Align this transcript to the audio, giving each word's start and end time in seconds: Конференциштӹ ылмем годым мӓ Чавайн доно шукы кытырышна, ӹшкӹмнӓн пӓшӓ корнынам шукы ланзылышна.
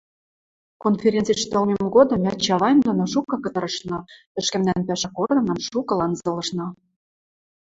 Конференциштӹ 0.83 1.53
ылмем 1.61 1.85
годым 1.95 2.19
мӓ 2.25 2.33
Чавайн 2.43 2.77
доно 2.85 3.05
шукы 3.13 3.35
кытырышна, 3.43 3.97
ӹшкӹмнӓн 4.39 4.81
пӓшӓ 4.87 5.09
корнынам 5.17 5.59
шукы 5.69 5.93
ланзылышна. 5.99 6.67